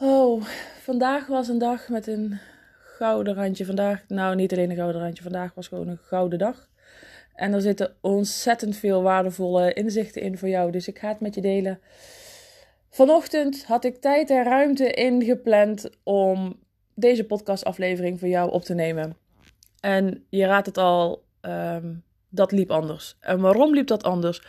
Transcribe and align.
Oh, 0.00 0.44
vandaag 0.82 1.26
was 1.26 1.48
een 1.48 1.58
dag 1.58 1.88
met 1.88 2.06
een 2.06 2.38
gouden 2.78 3.34
randje. 3.34 3.64
Vandaag, 3.64 4.04
nou 4.08 4.34
niet 4.34 4.52
alleen 4.52 4.70
een 4.70 4.76
gouden 4.76 5.00
randje, 5.00 5.22
vandaag 5.22 5.54
was 5.54 5.68
gewoon 5.68 5.88
een 5.88 5.98
gouden 6.02 6.38
dag. 6.38 6.68
En 7.34 7.52
er 7.52 7.60
zitten 7.60 7.96
ontzettend 8.00 8.76
veel 8.76 9.02
waardevolle 9.02 9.72
inzichten 9.72 10.22
in 10.22 10.38
voor 10.38 10.48
jou, 10.48 10.70
dus 10.70 10.88
ik 10.88 10.98
ga 10.98 11.08
het 11.08 11.20
met 11.20 11.34
je 11.34 11.40
delen. 11.40 11.80
Vanochtend 12.90 13.64
had 13.64 13.84
ik 13.84 13.96
tijd 13.96 14.30
en 14.30 14.44
ruimte 14.44 14.90
ingepland 14.90 15.90
om 16.02 16.58
deze 16.94 17.24
podcastaflevering 17.24 18.18
voor 18.18 18.28
jou 18.28 18.50
op 18.50 18.62
te 18.62 18.74
nemen. 18.74 19.16
En 19.80 20.26
je 20.28 20.46
raadt 20.46 20.66
het 20.66 20.78
al, 20.78 21.24
ehm, 21.40 21.94
dat 22.28 22.52
liep 22.52 22.70
anders. 22.70 23.16
En 23.20 23.40
waarom 23.40 23.74
liep 23.74 23.86
dat 23.86 24.02
anders? 24.02 24.42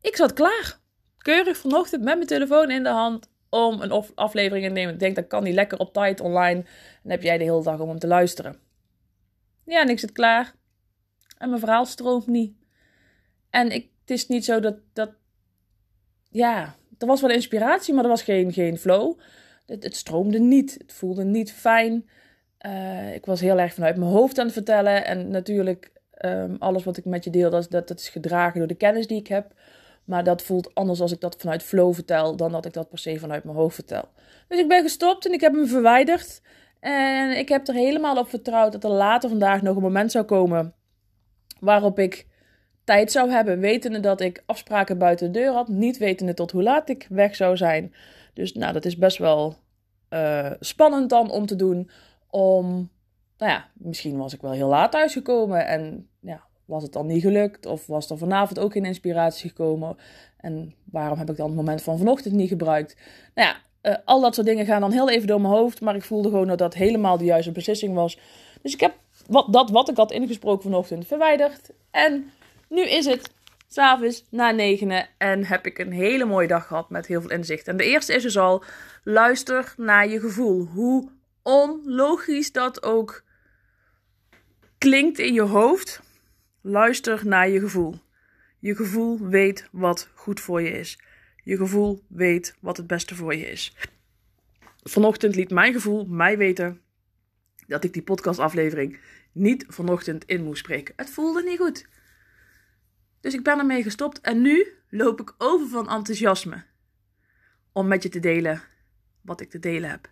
Ik 0.00 0.16
zat 0.16 0.32
klaar. 0.32 0.80
Keurig 1.18 1.56
vanochtend 1.56 2.02
met 2.02 2.14
mijn 2.14 2.26
telefoon 2.26 2.70
in 2.70 2.82
de 2.82 2.88
hand 2.88 3.31
om 3.52 3.80
een 3.80 4.04
aflevering 4.14 4.66
te 4.66 4.72
nemen. 4.72 4.94
Ik 4.94 5.00
denk, 5.00 5.16
dat 5.16 5.26
kan 5.26 5.44
die 5.44 5.52
lekker 5.52 5.78
op 5.78 5.92
tijd 5.92 6.20
online. 6.20 6.64
Dan 7.02 7.10
heb 7.10 7.22
jij 7.22 7.38
de 7.38 7.44
hele 7.44 7.62
dag 7.62 7.80
om 7.80 7.88
hem 7.88 7.98
te 7.98 8.06
luisteren. 8.06 8.56
Ja, 9.64 9.80
en 9.80 9.88
ik 9.88 9.98
zit 9.98 10.12
klaar. 10.12 10.54
En 11.38 11.48
mijn 11.48 11.60
verhaal 11.60 11.84
stroomt 11.84 12.26
niet. 12.26 12.54
En 13.50 13.70
ik, 13.70 13.90
het 14.00 14.10
is 14.10 14.28
niet 14.28 14.44
zo 14.44 14.60
dat, 14.60 14.76
dat... 14.92 15.10
Ja, 16.30 16.76
er 16.98 17.06
was 17.06 17.20
wel 17.20 17.30
inspiratie, 17.30 17.94
maar 17.94 18.04
er 18.04 18.10
was 18.10 18.22
geen, 18.22 18.52
geen 18.52 18.78
flow. 18.78 19.18
Het, 19.66 19.82
het 19.82 19.96
stroomde 19.96 20.38
niet. 20.38 20.74
Het 20.78 20.92
voelde 20.92 21.24
niet 21.24 21.52
fijn. 21.52 22.08
Uh, 22.66 23.14
ik 23.14 23.26
was 23.26 23.40
heel 23.40 23.58
erg 23.58 23.74
vanuit 23.74 23.96
mijn 23.96 24.10
hoofd 24.10 24.38
aan 24.38 24.44
het 24.44 24.54
vertellen. 24.54 25.04
En 25.04 25.30
natuurlijk, 25.30 25.92
um, 26.24 26.56
alles 26.58 26.84
wat 26.84 26.96
ik 26.96 27.04
met 27.04 27.24
je 27.24 27.30
deel, 27.30 27.50
dat, 27.50 27.70
dat 27.70 27.90
is 27.90 28.08
gedragen 28.08 28.58
door 28.58 28.68
de 28.68 28.74
kennis 28.74 29.06
die 29.06 29.18
ik 29.18 29.28
heb. 29.28 29.54
Maar 30.04 30.24
dat 30.24 30.42
voelt 30.42 30.74
anders 30.74 31.00
als 31.00 31.12
ik 31.12 31.20
dat 31.20 31.36
vanuit 31.38 31.62
flow 31.62 31.94
vertel, 31.94 32.36
dan 32.36 32.52
dat 32.52 32.64
ik 32.64 32.72
dat 32.72 32.88
per 32.88 32.98
se 32.98 33.18
vanuit 33.18 33.44
mijn 33.44 33.56
hoofd 33.56 33.74
vertel. 33.74 34.08
Dus 34.48 34.58
ik 34.58 34.68
ben 34.68 34.82
gestopt 34.82 35.26
en 35.26 35.32
ik 35.32 35.40
heb 35.40 35.54
hem 35.54 35.66
verwijderd. 35.66 36.42
En 36.80 37.38
ik 37.38 37.48
heb 37.48 37.68
er 37.68 37.74
helemaal 37.74 38.16
op 38.16 38.28
vertrouwd 38.28 38.72
dat 38.72 38.84
er 38.84 38.90
later 38.90 39.28
vandaag 39.28 39.62
nog 39.62 39.76
een 39.76 39.82
moment 39.82 40.12
zou 40.12 40.24
komen 40.24 40.74
waarop 41.60 41.98
ik 41.98 42.26
tijd 42.84 43.12
zou 43.12 43.30
hebben, 43.30 43.60
wetende 43.60 44.00
dat 44.00 44.20
ik 44.20 44.42
afspraken 44.46 44.98
buiten 44.98 45.32
de 45.32 45.38
deur 45.38 45.52
had, 45.52 45.68
niet 45.68 45.98
wetende 45.98 46.34
tot 46.34 46.50
hoe 46.50 46.62
laat 46.62 46.88
ik 46.88 47.06
weg 47.08 47.36
zou 47.36 47.56
zijn. 47.56 47.94
Dus 48.34 48.52
nou, 48.52 48.72
dat 48.72 48.84
is 48.84 48.96
best 48.96 49.18
wel 49.18 49.56
uh, 50.10 50.50
spannend 50.60 51.10
dan 51.10 51.30
om 51.30 51.46
te 51.46 51.56
doen. 51.56 51.90
Om, 52.30 52.90
nou 53.38 53.52
ja, 53.52 53.68
misschien 53.74 54.16
was 54.16 54.34
ik 54.34 54.40
wel 54.40 54.52
heel 54.52 54.68
laat 54.68 54.92
thuisgekomen 54.92 55.66
en 55.66 56.08
ja, 56.20 56.44
was 56.64 56.82
het 56.82 56.92
dan 56.92 57.06
niet 57.06 57.22
gelukt? 57.22 57.66
Of 57.66 57.86
was 57.86 58.10
er 58.10 58.18
vanavond 58.18 58.58
ook 58.58 58.72
geen 58.72 58.84
inspiratie 58.84 59.48
gekomen? 59.48 59.96
En 60.36 60.74
waarom 60.84 61.18
heb 61.18 61.30
ik 61.30 61.36
dan 61.36 61.46
het 61.46 61.56
moment 61.56 61.82
van 61.82 61.98
vanochtend 61.98 62.34
niet 62.34 62.48
gebruikt? 62.48 62.96
Nou 63.34 63.48
ja, 63.48 63.56
uh, 63.90 63.96
al 64.04 64.20
dat 64.20 64.34
soort 64.34 64.46
dingen 64.46 64.66
gaan 64.66 64.80
dan 64.80 64.92
heel 64.92 65.10
even 65.10 65.26
door 65.26 65.40
mijn 65.40 65.54
hoofd. 65.54 65.80
Maar 65.80 65.94
ik 65.94 66.04
voelde 66.04 66.28
gewoon 66.28 66.46
dat 66.46 66.58
dat 66.58 66.74
helemaal 66.74 67.18
de 67.18 67.24
juiste 67.24 67.52
beslissing 67.52 67.94
was. 67.94 68.18
Dus 68.62 68.72
ik 68.72 68.80
heb 68.80 68.94
wat, 69.26 69.52
dat 69.52 69.70
wat 69.70 69.88
ik 69.88 69.96
had 69.96 70.12
ingesproken 70.12 70.62
vanochtend 70.62 71.06
verwijderd. 71.06 71.70
En 71.90 72.30
nu 72.68 72.82
is 72.82 73.06
het 73.06 73.30
s'avonds 73.68 74.24
na 74.30 74.50
negenen. 74.50 75.08
En 75.18 75.44
heb 75.44 75.66
ik 75.66 75.78
een 75.78 75.92
hele 75.92 76.24
mooie 76.24 76.48
dag 76.48 76.66
gehad 76.66 76.90
met 76.90 77.06
heel 77.06 77.20
veel 77.20 77.30
inzicht. 77.30 77.68
En 77.68 77.76
de 77.76 77.84
eerste 77.84 78.14
is 78.14 78.22
dus 78.22 78.38
al: 78.38 78.64
luister 79.04 79.74
naar 79.76 80.08
je 80.08 80.20
gevoel. 80.20 80.64
Hoe 80.64 81.08
onlogisch 81.42 82.52
dat 82.52 82.82
ook 82.82 83.24
klinkt 84.78 85.18
in 85.18 85.32
je 85.32 85.42
hoofd. 85.42 86.00
Luister 86.64 87.26
naar 87.26 87.48
je 87.48 87.60
gevoel. 87.60 88.00
Je 88.58 88.74
gevoel 88.74 89.28
weet 89.28 89.68
wat 89.72 90.10
goed 90.14 90.40
voor 90.40 90.62
je 90.62 90.70
is. 90.70 90.98
Je 91.44 91.56
gevoel 91.56 92.04
weet 92.08 92.56
wat 92.60 92.76
het 92.76 92.86
beste 92.86 93.14
voor 93.14 93.34
je 93.34 93.50
is. 93.50 93.76
Vanochtend 94.82 95.34
liet 95.34 95.50
mijn 95.50 95.72
gevoel 95.72 96.06
mij 96.06 96.38
weten 96.38 96.80
dat 97.66 97.84
ik 97.84 97.92
die 97.92 98.02
podcastaflevering 98.02 98.98
niet 99.32 99.64
vanochtend 99.68 100.24
in 100.24 100.44
moest 100.44 100.58
spreken. 100.58 100.94
Het 100.96 101.10
voelde 101.10 101.42
niet 101.42 101.58
goed. 101.58 101.86
Dus 103.20 103.34
ik 103.34 103.42
ben 103.42 103.58
ermee 103.58 103.82
gestopt 103.82 104.20
en 104.20 104.42
nu 104.42 104.66
loop 104.88 105.20
ik 105.20 105.34
over 105.38 105.68
van 105.68 105.90
enthousiasme 105.90 106.64
om 107.72 107.88
met 107.88 108.02
je 108.02 108.08
te 108.08 108.20
delen 108.20 108.62
wat 109.20 109.40
ik 109.40 109.50
te 109.50 109.58
delen 109.58 109.90
heb. 109.90 110.10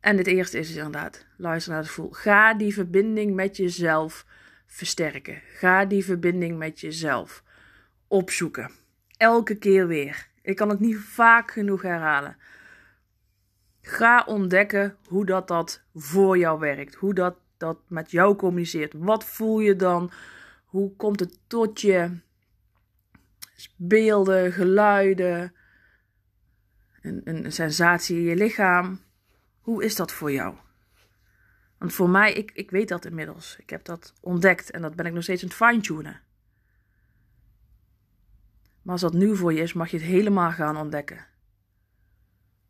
En 0.00 0.16
het 0.16 0.26
eerste 0.26 0.58
is 0.58 0.66
dus 0.66 0.76
inderdaad, 0.76 1.26
luister 1.36 1.72
naar 1.72 1.80
het 1.80 1.90
gevoel. 1.90 2.10
Ga 2.10 2.54
die 2.54 2.74
verbinding 2.74 3.34
met 3.34 3.56
jezelf 3.56 4.26
versterken. 4.74 5.42
Ga 5.52 5.84
die 5.84 6.04
verbinding 6.04 6.58
met 6.58 6.80
jezelf 6.80 7.42
opzoeken. 8.06 8.70
Elke 9.16 9.54
keer 9.54 9.86
weer. 9.86 10.28
Ik 10.42 10.56
kan 10.56 10.68
het 10.68 10.80
niet 10.80 10.96
vaak 10.96 11.50
genoeg 11.50 11.82
herhalen. 11.82 12.36
Ga 13.80 14.24
ontdekken 14.26 14.96
hoe 15.08 15.26
dat, 15.26 15.48
dat 15.48 15.82
voor 15.94 16.38
jou 16.38 16.58
werkt. 16.58 16.94
Hoe 16.94 17.14
dat, 17.14 17.36
dat 17.56 17.78
met 17.88 18.10
jou 18.10 18.36
communiceert. 18.36 18.92
Wat 18.96 19.24
voel 19.24 19.58
je 19.60 19.76
dan? 19.76 20.10
Hoe 20.64 20.96
komt 20.96 21.20
het 21.20 21.38
tot 21.46 21.80
je? 21.80 22.10
Beelden, 23.76 24.52
geluiden, 24.52 25.54
een, 27.02 27.20
een 27.24 27.52
sensatie 27.52 28.16
in 28.16 28.22
je 28.22 28.36
lichaam. 28.36 29.00
Hoe 29.60 29.84
is 29.84 29.96
dat 29.96 30.12
voor 30.12 30.32
jou? 30.32 30.54
Want 31.84 31.96
voor 31.96 32.10
mij, 32.10 32.32
ik, 32.32 32.50
ik 32.54 32.70
weet 32.70 32.88
dat 32.88 33.04
inmiddels. 33.04 33.56
Ik 33.58 33.70
heb 33.70 33.84
dat 33.84 34.12
ontdekt 34.20 34.70
en 34.70 34.82
dat 34.82 34.96
ben 34.96 35.06
ik 35.06 35.12
nog 35.12 35.22
steeds 35.22 35.42
aan 35.42 35.48
het 35.48 35.56
fine-tunen. 35.56 36.20
Maar 38.82 38.92
als 38.92 39.00
dat 39.00 39.12
nieuw 39.12 39.34
voor 39.34 39.52
je 39.52 39.60
is, 39.60 39.72
mag 39.72 39.90
je 39.90 39.96
het 39.96 40.06
helemaal 40.06 40.50
gaan 40.50 40.76
ontdekken. 40.76 41.26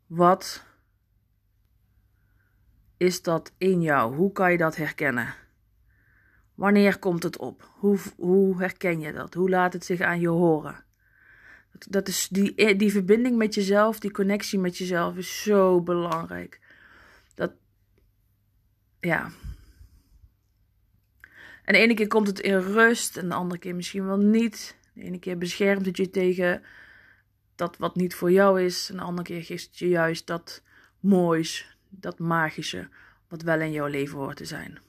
Wat 0.07 0.63
is 2.97 3.21
dat 3.21 3.53
in 3.57 3.81
jou? 3.81 4.15
Hoe 4.15 4.31
kan 4.31 4.51
je 4.51 4.57
dat 4.57 4.75
herkennen? 4.75 5.33
Wanneer 6.55 6.99
komt 6.99 7.23
het 7.23 7.37
op? 7.37 7.69
Hoe, 7.75 7.97
hoe 8.15 8.59
herken 8.59 8.99
je 8.99 9.13
dat? 9.13 9.33
Hoe 9.33 9.49
laat 9.49 9.73
het 9.73 9.85
zich 9.85 10.01
aan 10.01 10.19
je 10.19 10.27
horen? 10.27 10.83
Dat, 11.89 12.07
is 12.07 12.27
die, 12.27 12.75
die 12.75 12.91
verbinding 12.91 13.37
met 13.37 13.53
jezelf, 13.53 13.99
die 13.99 14.11
connectie 14.11 14.59
met 14.59 14.77
jezelf 14.77 15.17
is 15.17 15.41
zo 15.41 15.81
belangrijk 15.81 16.63
ja. 19.05 19.31
En 21.63 21.73
de 21.73 21.79
ene 21.79 21.93
keer 21.93 22.07
komt 22.07 22.27
het 22.27 22.39
in 22.39 22.57
rust 22.57 23.17
en 23.17 23.29
de 23.29 23.35
andere 23.35 23.59
keer 23.59 23.75
misschien 23.75 24.05
wel 24.05 24.17
niet. 24.17 24.77
De 24.93 25.01
ene 25.01 25.19
keer 25.19 25.37
beschermt 25.37 25.85
het 25.85 25.97
je 25.97 26.09
tegen 26.09 26.63
dat 27.55 27.77
wat 27.77 27.95
niet 27.95 28.15
voor 28.15 28.31
jou 28.31 28.61
is. 28.61 28.89
En 28.89 28.95
de 28.95 29.01
andere 29.01 29.27
keer 29.27 29.43
geeft 29.43 29.65
het 29.65 29.77
je 29.77 29.87
juist 29.87 30.27
dat 30.27 30.63
moois, 30.99 31.77
dat 31.89 32.19
magische, 32.19 32.89
wat 33.27 33.41
wel 33.41 33.61
in 33.61 33.71
jouw 33.71 33.87
leven 33.87 34.17
hoort 34.17 34.37
te 34.37 34.45
zijn. 34.45 34.79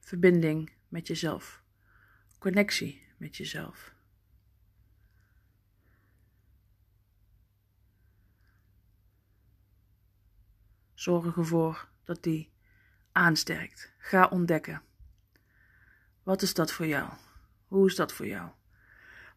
Verbinding 0.00 0.72
met 0.88 1.06
jezelf. 1.06 1.62
Connectie 2.38 3.02
met 3.16 3.36
jezelf. 3.36 3.93
Zorg 11.04 11.36
ervoor 11.36 11.88
dat 12.04 12.22
die 12.22 12.50
aansterkt. 13.12 13.92
Ga 13.98 14.28
ontdekken. 14.28 14.82
Wat 16.22 16.42
is 16.42 16.54
dat 16.54 16.72
voor 16.72 16.86
jou? 16.86 17.08
Hoe 17.68 17.86
is 17.86 17.94
dat 17.94 18.12
voor 18.12 18.26
jou? 18.26 18.48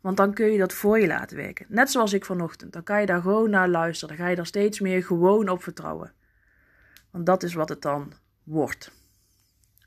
Want 0.02 0.18
dan 0.18 0.34
kun 0.34 0.52
je 0.52 0.58
dat 0.58 0.74
voor 0.74 1.00
je 1.00 1.08
laten 1.08 1.38
werken. 1.38 1.66
Net 1.70 1.92
zoals 1.92 2.14
ik 2.14 2.26
vanochtend. 2.26 2.74
Dan 2.74 2.84
kan 2.84 3.00
je 3.00 3.06
daar 3.06 3.22
gewoon 3.22 3.50
naar 3.50 3.70
luisteren. 3.70 4.16
Dan 4.16 4.26
ga 4.26 4.30
je 4.30 4.36
daar 4.36 4.46
steeds 4.46 4.80
meer 4.80 5.04
gewoon 5.04 5.50
op 5.50 5.64
vertrouwen. 5.64 6.14
Want 7.12 7.26
dat 7.26 7.44
is 7.44 7.54
wat 7.54 7.70
het 7.70 7.82
dan 7.82 8.14
wordt. 8.44 8.92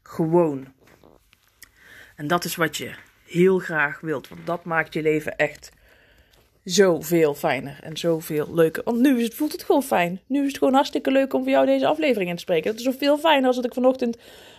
Gewoon. 0.02 0.72
En 2.16 2.26
dat 2.26 2.44
is 2.44 2.56
wat 2.56 2.76
je 2.76 2.94
heel 3.24 3.58
graag 3.58 4.00
wilt. 4.00 4.28
Want 4.28 4.46
dat 4.46 4.64
maakt 4.64 4.94
je 4.94 5.02
leven 5.02 5.36
echt 5.36 5.72
zoveel 6.64 7.34
fijner 7.34 7.78
en 7.82 7.96
zoveel 7.96 8.54
leuker. 8.54 8.82
Want 8.84 8.98
nu 8.98 9.18
is 9.18 9.24
het, 9.24 9.34
voelt 9.34 9.52
het 9.52 9.62
gewoon 9.62 9.82
fijn. 9.82 10.20
Nu 10.26 10.40
is 10.40 10.46
het 10.46 10.58
gewoon 10.58 10.74
hartstikke 10.74 11.10
leuk 11.10 11.34
om 11.34 11.42
voor 11.42 11.52
jou 11.52 11.66
deze 11.66 11.86
aflevering 11.86 12.30
in 12.30 12.36
te 12.36 12.42
spreken. 12.42 12.70
Het 12.70 12.78
is 12.78 12.84
zoveel 12.84 13.18
fijner 13.18 13.46
als 13.46 13.56
dat 13.56 13.64
ik 13.64 13.74
vanochtend 13.74 14.16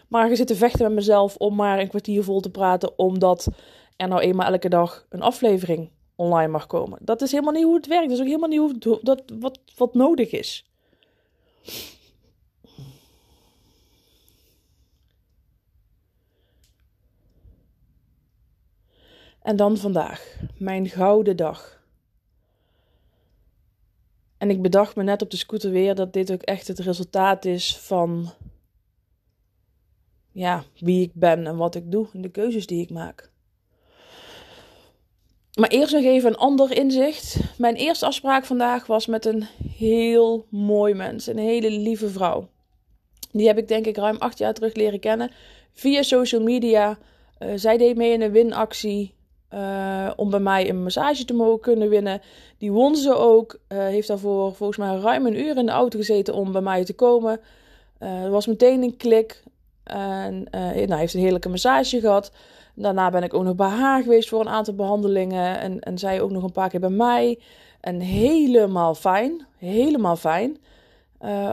maar 0.07 0.29
ga 0.29 0.35
zitten 0.35 0.55
vechten 0.55 0.85
met 0.85 0.93
mezelf 0.93 1.35
om 1.35 1.55
maar 1.55 1.79
een 1.79 1.87
kwartier 1.87 2.23
vol 2.23 2.39
te 2.39 2.49
praten. 2.49 2.97
Omdat 2.99 3.47
er 3.97 4.07
nou 4.07 4.21
eenmaal 4.21 4.51
elke 4.51 4.69
dag 4.69 5.05
een 5.09 5.21
aflevering 5.21 5.89
online 6.15 6.51
mag 6.51 6.67
komen. 6.67 6.99
Dat 7.01 7.21
is 7.21 7.31
helemaal 7.31 7.53
niet 7.53 7.63
hoe 7.63 7.75
het 7.75 7.87
werkt. 7.87 8.03
Dat 8.03 8.13
is 8.13 8.19
ook 8.19 8.27
helemaal 8.27 8.49
niet 8.49 8.83
hoe, 8.83 8.99
dat, 9.01 9.23
wat, 9.39 9.59
wat 9.75 9.93
nodig 9.93 10.31
is. 10.31 10.65
En 19.41 19.55
dan 19.55 19.77
vandaag, 19.77 20.37
mijn 20.57 20.89
gouden 20.89 21.37
dag. 21.37 21.80
En 24.41 24.49
ik 24.49 24.61
bedacht 24.61 24.95
me 24.95 25.03
net 25.03 25.21
op 25.21 25.29
de 25.29 25.37
scooter 25.37 25.71
weer 25.71 25.95
dat 25.95 26.13
dit 26.13 26.31
ook 26.31 26.41
echt 26.41 26.67
het 26.67 26.79
resultaat 26.79 27.45
is 27.45 27.77
van 27.77 28.31
ja, 30.31 30.63
wie 30.79 31.01
ik 31.01 31.11
ben 31.13 31.47
en 31.47 31.57
wat 31.57 31.75
ik 31.75 31.91
doe 31.91 32.07
en 32.13 32.21
de 32.21 32.29
keuzes 32.29 32.67
die 32.67 32.81
ik 32.81 32.89
maak. 32.89 33.31
Maar 35.59 35.69
eerst 35.69 35.93
nog 35.93 36.03
even 36.03 36.29
een 36.29 36.37
ander 36.37 36.77
inzicht. 36.77 37.37
Mijn 37.57 37.75
eerste 37.75 38.05
afspraak 38.05 38.45
vandaag 38.45 38.85
was 38.85 39.05
met 39.05 39.25
een 39.25 39.43
heel 39.77 40.45
mooi 40.49 40.93
mens, 40.93 41.27
een 41.27 41.37
hele 41.37 41.69
lieve 41.69 42.09
vrouw. 42.09 42.49
Die 43.31 43.47
heb 43.47 43.57
ik 43.57 43.67
denk 43.67 43.85
ik 43.85 43.97
ruim 43.97 44.17
acht 44.17 44.37
jaar 44.37 44.53
terug 44.53 44.73
leren 44.73 44.99
kennen 44.99 45.31
via 45.73 46.01
social 46.01 46.41
media. 46.41 46.97
Uh, 47.39 47.51
zij 47.55 47.77
deed 47.77 47.97
mee 47.97 48.11
in 48.11 48.21
een 48.21 48.31
winactie 48.31 49.13
uh, 49.53 50.11
om 50.15 50.29
bij 50.29 50.39
mij 50.39 50.69
een 50.69 50.83
massage 50.83 51.25
te 51.25 51.33
mogen 51.33 51.59
kunnen 51.59 51.89
winnen. 51.89 52.21
Die 52.57 52.71
won 52.71 52.95
ze 52.95 53.15
ook. 53.15 53.59
Uh, 53.67 53.77
heeft 53.77 54.07
daarvoor 54.07 54.55
volgens 54.55 54.77
mij 54.77 54.95
ruim 54.95 55.25
een 55.25 55.39
uur 55.39 55.57
in 55.57 55.65
de 55.65 55.71
auto 55.71 55.97
gezeten 55.97 56.33
om 56.33 56.51
bij 56.51 56.61
mij 56.61 56.85
te 56.85 56.93
komen. 56.93 57.39
Er 57.97 58.29
was 58.29 58.47
meteen 58.47 58.83
een 58.83 58.97
klik. 58.97 59.43
En 59.83 60.47
nou, 60.51 60.95
heeft 60.95 61.13
een 61.13 61.19
heerlijke 61.19 61.49
massage 61.49 61.99
gehad. 61.99 62.31
Daarna 62.75 63.09
ben 63.09 63.23
ik 63.23 63.33
ook 63.33 63.43
nog 63.43 63.55
bij 63.55 63.67
haar 63.67 64.03
geweest 64.03 64.29
voor 64.29 64.39
een 64.39 64.49
aantal 64.49 64.73
behandelingen. 64.73 65.59
En, 65.59 65.79
en 65.79 65.97
zij 65.97 66.21
ook 66.21 66.31
nog 66.31 66.43
een 66.43 66.51
paar 66.51 66.69
keer 66.69 66.79
bij 66.79 66.89
mij. 66.89 67.39
En 67.79 67.99
helemaal 67.99 68.95
fijn. 68.95 69.45
Helemaal 69.57 70.15
fijn. 70.15 70.57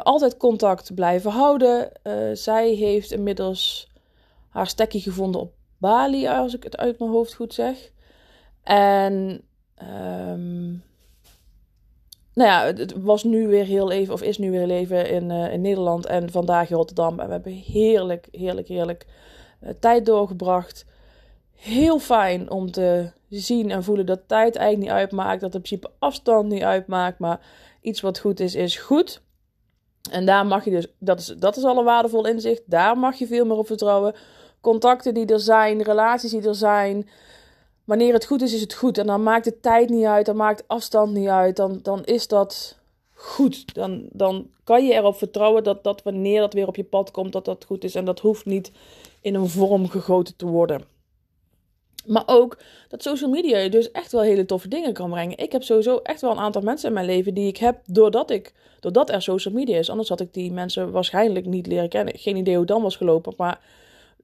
altijd 0.03 0.37
contact 0.37 0.95
blijven 0.95 1.31
houden. 1.31 1.91
zij 2.33 2.69
heeft 2.69 3.13
inmiddels 3.13 3.89
haar 4.49 4.67
stekje 4.67 5.01
gevonden 5.01 5.41
op 5.41 5.58
Bali, 5.79 6.29
als 6.29 6.55
ik 6.55 6.63
het 6.63 6.77
uit 6.77 6.99
mijn 6.99 7.11
hoofd 7.11 7.35
goed 7.35 7.55
zeg. 7.55 7.91
En 8.63 9.43
um, 9.83 10.83
nou 12.39 12.51
ja, 12.51 12.65
het 12.65 13.03
was 13.03 13.25
nu 13.25 13.47
weer 13.47 13.65
heel 13.65 13.91
even, 13.91 14.15
of 14.15 14.23
is 14.23 14.39
nu 14.39 14.51
weer 14.51 14.71
even 14.71 15.11
in, 15.11 15.31
uh, 15.31 15.53
in 15.53 15.61
Nederland 15.61 16.07
en 16.07 16.31
vandaag 16.31 16.71
in 16.71 16.77
Rotterdam. 16.77 17.21
En 17.21 17.27
we 17.27 17.33
hebben 17.33 17.53
heerlijk, 17.53 18.29
heerlijk, 18.31 18.69
heerlijk 18.69 19.07
uh, 19.63 19.71
tijd 19.81 20.07
doorgebracht. 20.07 20.85
Heel 21.55 21.99
fijn 21.99 22.51
om 22.51 22.71
te 22.71 23.11
zien 23.29 23.71
en 23.71 23.85
voelen 23.85 24.07
dat 24.07 24.21
tijd 24.27 24.57
eigenlijk 24.57 24.91
niet 24.91 25.01
uitmaakt. 25.01 25.41
Dat 25.41 25.55
in 25.55 25.61
principe 25.61 25.91
afstand 25.99 26.49
niet 26.49 26.63
uitmaakt. 26.63 27.19
Maar 27.19 27.41
iets 27.81 28.01
wat 28.01 28.19
goed 28.19 28.41
is, 28.41 28.55
is 28.55 28.77
goed. 28.77 29.23
En 30.11 30.27
daar 30.27 30.47
mag 30.47 30.65
je 30.65 30.71
dus, 30.71 30.87
dat 30.99 31.21
is, 31.21 31.27
dat 31.27 31.57
is 31.57 31.65
al 31.65 31.79
een 31.79 31.85
waardevol 31.85 32.27
inzicht. 32.27 32.63
Daar 32.67 32.99
mag 32.99 33.19
je 33.19 33.27
veel 33.27 33.47
meer 33.47 33.57
op 33.57 33.67
vertrouwen 33.67 34.15
contacten 34.61 35.15
die 35.15 35.27
er 35.27 35.41
zijn, 35.41 35.83
relaties 35.83 36.31
die 36.31 36.49
er 36.49 36.55
zijn. 36.55 37.09
Wanneer 37.85 38.13
het 38.13 38.27
goed 38.27 38.43
is, 38.43 38.55
is 38.55 38.61
het 38.61 38.75
goed. 38.75 38.99
En 38.99 39.07
dan 39.07 39.23
maakt 39.23 39.45
de 39.45 39.61
tijd 39.61 39.89
niet 39.89 40.05
uit, 40.05 40.27
dan 40.27 40.37
maakt 40.37 40.65
afstand 40.67 41.13
niet 41.13 41.29
uit. 41.29 41.57
Dan, 41.57 41.79
dan 41.83 42.05
is 42.05 42.29
dat 42.29 42.77
goed. 43.13 43.75
Dan, 43.75 44.09
dan 44.13 44.51
kan 44.65 44.87
je 44.87 44.93
erop 44.93 45.17
vertrouwen 45.17 45.65
dat, 45.65 45.85
dat 45.85 46.03
wanneer 46.03 46.41
dat 46.41 46.53
weer 46.53 46.67
op 46.67 46.77
je 46.77 46.85
pad 46.85 47.11
komt, 47.11 47.33
dat 47.33 47.45
dat 47.45 47.65
goed 47.65 47.85
is. 47.85 47.95
En 47.95 48.05
dat 48.05 48.21
hoeft 48.21 48.45
niet 48.45 48.73
in 49.21 49.35
een 49.35 49.49
vorm 49.49 49.89
gegoten 49.89 50.37
te 50.37 50.47
worden. 50.47 50.85
Maar 52.07 52.23
ook 52.27 52.59
dat 52.89 53.03
social 53.03 53.31
media 53.31 53.59
je 53.59 53.71
dus 53.71 53.91
echt 53.91 54.13
wel 54.13 54.23
hele 54.23 54.45
toffe 54.45 54.69
dingen 54.69 54.93
kan 54.93 55.11
brengen. 55.11 55.39
Ik 55.39 55.53
heb 55.53 55.63
sowieso 55.63 55.97
echt 56.03 56.21
wel 56.21 56.31
een 56.31 56.39
aantal 56.39 56.63
mensen 56.63 56.89
in 56.89 56.95
mijn 56.95 57.07
leven 57.07 57.35
die 57.35 57.49
ik 57.49 57.57
heb 57.57 57.81
doordat, 57.87 58.31
ik, 58.31 58.53
doordat 58.81 59.11
er 59.11 59.23
social 59.23 59.55
media 59.55 59.79
is. 59.79 59.91
Anders 59.91 60.09
had 60.09 60.21
ik 60.21 60.35
die 60.35 60.53
mensen 60.53 60.91
waarschijnlijk 60.91 61.47
niet 61.47 61.67
leren 61.67 61.89
kennen. 61.89 62.19
Geen 62.19 62.37
idee 62.37 62.57
hoe 62.57 62.67
dan 62.67 62.83
was 62.83 62.97
gelopen. 62.97 63.35
Maar 63.37 63.61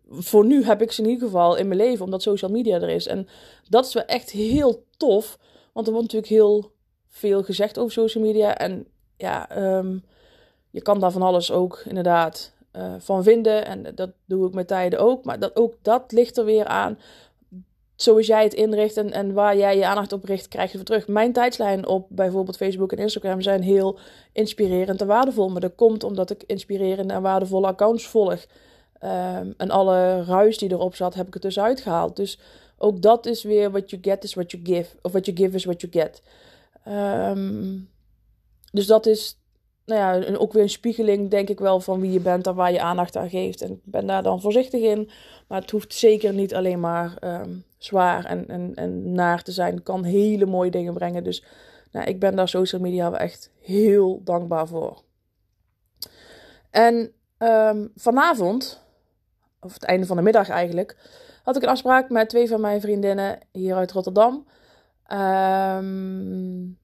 voor 0.08 0.44
nu 0.46 0.64
heb 0.64 0.82
ik 0.82 0.92
ze 0.92 1.02
in 1.02 1.08
ieder 1.08 1.26
geval 1.26 1.56
in 1.56 1.68
mijn 1.68 1.80
leven, 1.80 2.04
omdat 2.04 2.22
social 2.22 2.50
media 2.50 2.80
er 2.80 2.88
is. 2.88 3.06
En 3.06 3.28
dat 3.68 3.86
is 3.86 3.94
wel 3.94 4.04
echt 4.04 4.30
heel 4.30 4.84
tof, 4.96 5.38
want 5.72 5.86
er 5.86 5.92
wordt 5.92 6.12
natuurlijk 6.12 6.42
heel 6.42 6.72
veel 7.08 7.42
gezegd 7.42 7.78
over 7.78 7.92
social 7.92 8.24
media. 8.24 8.56
En 8.56 8.86
ja, 9.16 9.58
um, 9.76 10.04
je 10.70 10.82
kan 10.82 11.00
daar 11.00 11.12
van 11.12 11.22
alles 11.22 11.52
ook 11.52 11.82
inderdaad 11.88 12.52
uh, 12.76 12.94
van 12.98 13.22
vinden. 13.22 13.66
En 13.66 13.94
dat 13.94 14.10
doe 14.24 14.46
ik 14.46 14.54
met 14.54 14.68
tijden 14.68 14.98
ook. 14.98 15.24
Maar 15.24 15.38
dat, 15.38 15.56
ook 15.56 15.74
dat 15.82 16.12
ligt 16.12 16.36
er 16.36 16.44
weer 16.44 16.64
aan. 16.66 16.98
Zoals 17.96 18.26
jij 18.26 18.42
het 18.42 18.54
inricht 18.54 18.96
en, 18.96 19.12
en 19.12 19.32
waar 19.32 19.56
jij 19.56 19.76
je 19.76 19.86
aandacht 19.86 20.12
op 20.12 20.24
richt, 20.24 20.48
krijg 20.48 20.70
je 20.70 20.76
weer 20.76 20.86
terug. 20.86 21.08
Mijn 21.08 21.32
tijdslijn 21.32 21.86
op 21.86 22.06
bijvoorbeeld 22.08 22.56
Facebook 22.56 22.92
en 22.92 22.98
Instagram 22.98 23.40
zijn 23.40 23.62
heel 23.62 23.98
inspirerend 24.32 25.00
en 25.00 25.06
waardevol. 25.06 25.48
Maar 25.48 25.60
dat 25.60 25.74
komt 25.74 26.04
omdat 26.04 26.30
ik 26.30 26.42
inspirerende 26.46 27.14
en 27.14 27.22
waardevolle 27.22 27.66
accounts 27.66 28.06
volg. 28.06 28.46
Um, 29.04 29.54
en 29.56 29.70
alle 29.70 30.24
ruis 30.24 30.58
die 30.58 30.70
erop 30.70 30.94
zat, 30.94 31.14
heb 31.14 31.26
ik 31.26 31.34
er 31.34 31.40
dus 31.40 31.58
uitgehaald. 31.58 32.16
Dus 32.16 32.38
ook 32.78 33.02
dat 33.02 33.26
is 33.26 33.42
weer 33.42 33.70
what 33.70 33.90
you 33.90 34.02
get 34.02 34.24
is 34.24 34.34
what 34.34 34.50
you 34.50 34.64
give. 34.64 34.96
Of 35.02 35.12
what 35.12 35.26
you 35.26 35.36
give 35.36 35.56
is 35.56 35.64
what 35.64 35.80
you 35.80 35.92
get. 35.92 36.22
Um, 36.88 37.88
dus 38.72 38.86
dat 38.86 39.06
is 39.06 39.38
nou 39.84 40.00
ja, 40.00 40.36
ook 40.36 40.52
weer 40.52 40.62
een 40.62 40.70
spiegeling, 40.70 41.30
denk 41.30 41.48
ik 41.48 41.58
wel, 41.58 41.80
van 41.80 42.00
wie 42.00 42.12
je 42.12 42.20
bent 42.20 42.46
en 42.46 42.54
waar 42.54 42.72
je 42.72 42.80
aandacht 42.80 43.16
aan 43.16 43.28
geeft. 43.30 43.62
En 43.62 43.70
ik 43.70 43.80
ben 43.82 44.06
daar 44.06 44.22
dan 44.22 44.40
voorzichtig 44.40 44.80
in. 44.80 45.10
Maar 45.48 45.60
het 45.60 45.70
hoeft 45.70 45.94
zeker 45.94 46.32
niet 46.32 46.54
alleen 46.54 46.80
maar 46.80 47.16
um, 47.20 47.64
zwaar 47.78 48.24
en, 48.24 48.48
en, 48.48 48.74
en 48.74 49.12
naar 49.12 49.42
te 49.42 49.52
zijn. 49.52 49.74
Het 49.74 49.82
kan 49.82 50.04
hele 50.04 50.46
mooie 50.46 50.70
dingen 50.70 50.94
brengen. 50.94 51.24
Dus 51.24 51.44
nou, 51.92 52.06
ik 52.06 52.20
ben 52.20 52.36
daar 52.36 52.48
social 52.48 52.80
media 52.80 53.10
wel 53.10 53.20
echt 53.20 53.50
heel 53.60 54.20
dankbaar 54.24 54.68
voor. 54.68 55.02
En 56.70 57.12
vanavond, 57.94 58.83
of 59.64 59.72
het 59.72 59.84
einde 59.84 60.06
van 60.06 60.16
de 60.16 60.22
middag 60.22 60.48
eigenlijk, 60.48 60.96
had 61.42 61.56
ik 61.56 61.62
een 61.62 61.68
afspraak 61.68 62.10
met 62.10 62.28
twee 62.28 62.48
van 62.48 62.60
mijn 62.60 62.80
vriendinnen 62.80 63.38
hier 63.52 63.74
uit 63.74 63.92
Rotterdam. 63.92 64.46
Um, 65.12 66.78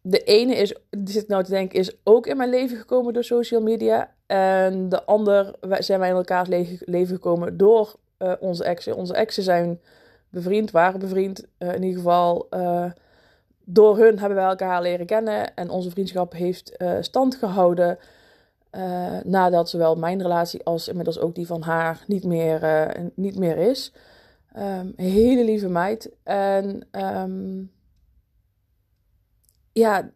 de 0.00 0.22
ene 0.24 0.54
is, 0.54 0.74
die 0.90 1.14
zit 1.14 1.28
nou 1.28 1.44
te 1.44 1.50
denken, 1.50 1.78
is 1.78 1.96
ook 2.04 2.26
in 2.26 2.36
mijn 2.36 2.50
leven 2.50 2.76
gekomen 2.76 3.12
door 3.12 3.24
social 3.24 3.60
media. 3.60 4.14
En 4.26 4.88
de 4.88 5.04
ander 5.04 5.54
zijn 5.60 6.00
wij 6.00 6.08
in 6.08 6.14
elkaars 6.14 6.48
leven 6.78 7.06
gekomen 7.06 7.56
door 7.56 7.94
uh, 8.18 8.32
onze 8.40 8.64
exen. 8.64 8.96
Onze 8.96 9.14
exen 9.14 9.42
zijn 9.42 9.80
bevriend, 10.30 10.70
waren 10.70 11.00
bevriend. 11.00 11.46
Uh, 11.58 11.74
in 11.74 11.82
ieder 11.82 11.96
geval, 11.96 12.46
uh, 12.50 12.90
door 13.64 13.98
hun 13.98 14.18
hebben 14.18 14.38
wij 14.38 14.46
elkaar 14.46 14.82
leren 14.82 15.06
kennen. 15.06 15.54
En 15.54 15.70
onze 15.70 15.90
vriendschap 15.90 16.32
heeft 16.32 16.76
stand 17.00 17.34
gehouden. 17.34 17.98
Uh, 18.72 19.20
nadat 19.24 19.68
zowel 19.68 19.96
mijn 19.96 20.22
relatie 20.22 20.64
als 20.64 20.88
inmiddels 20.88 21.18
ook 21.18 21.34
die 21.34 21.46
van 21.46 21.62
haar 21.62 22.04
niet 22.06 22.24
meer, 22.24 22.62
uh, 22.62 23.06
niet 23.14 23.38
meer 23.38 23.56
is. 23.56 23.92
Um, 24.56 24.92
hele 24.96 25.44
lieve 25.44 25.68
meid. 25.68 26.10
En 26.22 26.88
um, 26.90 27.72
ja, 29.72 30.10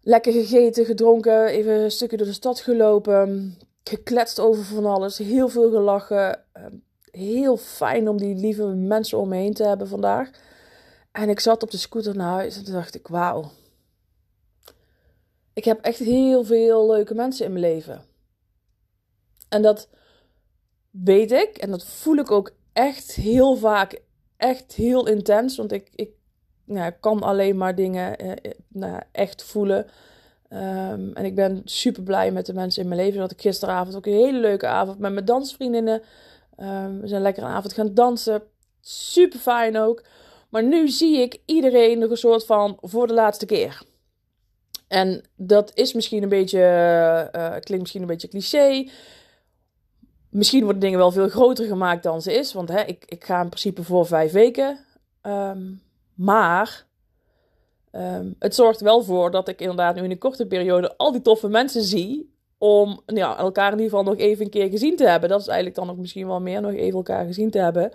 lekker 0.00 0.32
gegeten, 0.32 0.84
gedronken, 0.84 1.46
even 1.46 1.72
een 1.72 1.90
stukje 1.90 2.16
door 2.16 2.26
de 2.26 2.32
stad 2.32 2.60
gelopen. 2.60 3.56
Gekletst 3.84 4.40
over 4.40 4.64
van 4.64 4.86
alles, 4.86 5.18
heel 5.18 5.48
veel 5.48 5.70
gelachen. 5.70 6.40
Um, 6.52 6.82
heel 7.10 7.56
fijn 7.56 8.08
om 8.08 8.16
die 8.16 8.34
lieve 8.34 8.66
mensen 8.66 9.18
om 9.18 9.28
me 9.28 9.36
heen 9.36 9.54
te 9.54 9.64
hebben 9.64 9.88
vandaag. 9.88 10.30
En 11.12 11.28
ik 11.28 11.40
zat 11.40 11.62
op 11.62 11.70
de 11.70 11.76
scooter 11.76 12.16
naar 12.16 12.32
huis 12.32 12.56
en 12.56 12.72
dacht 12.72 12.94
ik, 12.94 13.08
wauw 13.08 13.50
ik 15.52 15.64
heb 15.64 15.80
echt 15.80 15.98
heel 15.98 16.44
veel 16.44 16.86
leuke 16.86 17.14
mensen 17.14 17.46
in 17.46 17.52
mijn 17.52 17.64
leven. 17.64 18.02
En 19.48 19.62
dat 19.62 19.88
weet 20.90 21.32
ik 21.32 21.58
en 21.58 21.70
dat 21.70 21.84
voel 21.84 22.16
ik 22.16 22.30
ook 22.30 22.52
echt 22.72 23.14
heel 23.14 23.56
vaak, 23.56 24.00
echt 24.36 24.72
heel 24.72 25.06
intens. 25.06 25.56
Want 25.56 25.72
ik, 25.72 25.90
ik 25.94 26.10
nou, 26.64 26.92
kan 27.00 27.22
alleen 27.22 27.56
maar 27.56 27.74
dingen 27.74 28.18
eh, 28.18 28.30
eh, 28.30 28.36
nou, 28.68 29.02
echt 29.12 29.42
voelen. 29.42 29.86
Um, 30.52 31.12
en 31.14 31.24
ik 31.24 31.34
ben 31.34 31.62
super 31.64 32.02
blij 32.02 32.30
met 32.32 32.46
de 32.46 32.54
mensen 32.54 32.82
in 32.82 32.88
mijn 32.88 33.00
leven. 33.00 33.20
Dat 33.20 33.30
ik 33.30 33.40
gisteravond 33.40 33.96
ook 33.96 34.06
een 34.06 34.12
hele 34.12 34.38
leuke 34.38 34.66
avond 34.66 34.98
met 34.98 35.12
mijn 35.12 35.24
dansvriendinnen. 35.24 36.02
Um, 36.58 37.00
we 37.00 37.08
zijn 37.08 37.22
lekker 37.22 37.42
een 37.42 37.48
avond 37.48 37.72
gaan 37.72 37.94
dansen. 37.94 38.42
Super 38.80 39.38
fijn 39.38 39.78
ook. 39.78 40.02
Maar 40.48 40.62
nu 40.62 40.88
zie 40.88 41.18
ik 41.18 41.40
iedereen 41.44 41.98
nog 41.98 42.10
een 42.10 42.16
soort 42.16 42.46
van 42.46 42.78
voor 42.80 43.06
de 43.06 43.14
laatste 43.14 43.46
keer. 43.46 43.82
En 44.90 45.22
dat 45.36 45.70
is 45.74 45.92
misschien 45.92 46.22
een 46.22 46.28
beetje, 46.28 46.58
uh, 47.36 47.50
klinkt 47.50 47.78
misschien 47.78 48.00
een 48.00 48.06
beetje 48.06 48.28
cliché. 48.28 48.88
Misschien 50.30 50.62
worden 50.62 50.80
dingen 50.80 50.98
wel 50.98 51.12
veel 51.12 51.28
groter 51.28 51.66
gemaakt 51.66 52.02
dan 52.02 52.22
ze 52.22 52.32
is. 52.32 52.52
Want 52.52 52.68
hè, 52.68 52.80
ik, 52.82 53.04
ik 53.06 53.24
ga 53.24 53.40
in 53.40 53.48
principe 53.48 53.82
voor 53.82 54.06
vijf 54.06 54.32
weken. 54.32 54.78
Ehm, 55.20 55.72
maar 56.14 56.86
um, 57.92 58.34
het 58.38 58.54
zorgt 58.54 58.80
wel 58.80 59.02
voor 59.02 59.30
dat 59.30 59.48
ik 59.48 59.60
inderdaad 59.60 59.94
nu 59.94 60.02
in 60.02 60.10
een 60.10 60.18
korte 60.18 60.46
periode 60.46 60.96
al 60.96 61.12
die 61.12 61.22
toffe 61.22 61.48
mensen 61.48 61.82
zie. 61.82 62.34
Om 62.58 63.00
ja, 63.06 63.38
elkaar 63.38 63.72
in 63.72 63.78
ieder 63.78 63.90
geval 63.90 64.12
nog 64.12 64.20
even 64.20 64.44
een 64.44 64.50
keer 64.50 64.68
gezien 64.68 64.96
te 64.96 65.08
hebben. 65.08 65.28
Dat 65.28 65.40
is 65.40 65.46
eigenlijk 65.46 65.76
dan 65.76 65.90
ook 65.90 65.98
misschien 65.98 66.26
wel 66.26 66.40
meer 66.40 66.60
nog 66.60 66.72
even 66.72 66.96
elkaar 66.96 67.26
gezien 67.26 67.50
te 67.50 67.58
hebben. 67.58 67.92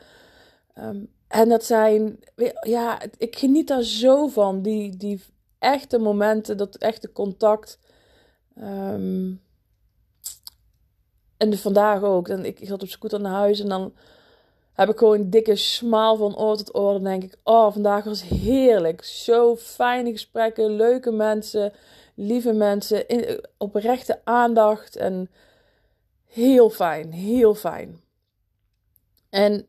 Um, 0.79 1.09
en 1.27 1.49
dat 1.49 1.63
zijn, 1.63 2.19
ja, 2.61 3.01
ik 3.17 3.37
geniet 3.37 3.67
daar 3.67 3.83
zo 3.83 4.27
van. 4.27 4.61
Die, 4.61 4.97
die 4.97 5.21
echte 5.73 5.97
momenten, 5.97 6.57
dat 6.57 6.75
echte 6.75 7.11
contact. 7.11 7.79
Um, 8.59 9.41
en 11.37 11.57
vandaag 11.57 12.03
ook. 12.03 12.27
En 12.27 12.45
ik, 12.45 12.59
ik 12.59 12.67
zat 12.67 12.81
op 12.81 12.89
scooter 12.89 13.21
naar 13.21 13.33
huis 13.33 13.59
en 13.59 13.69
dan 13.69 13.93
heb 14.73 14.89
ik 14.89 14.97
gewoon 14.97 15.19
een 15.19 15.29
dikke 15.29 15.55
smaal 15.55 16.15
van 16.15 16.37
oor 16.37 16.57
tot 16.57 16.75
oor. 16.75 16.91
Dan 16.91 17.03
denk 17.03 17.23
ik, 17.23 17.37
oh, 17.43 17.71
vandaag 17.71 18.03
was 18.03 18.23
heerlijk. 18.23 19.03
Zo 19.03 19.55
fijne 19.55 20.11
gesprekken, 20.11 20.75
leuke 20.75 21.11
mensen, 21.11 21.73
lieve 22.15 22.53
mensen, 22.53 23.07
in, 23.07 23.45
oprechte 23.57 24.21
aandacht. 24.23 24.95
En 24.95 25.29
heel 26.25 26.69
fijn, 26.69 27.11
heel 27.11 27.55
fijn. 27.55 28.01
En 29.29 29.67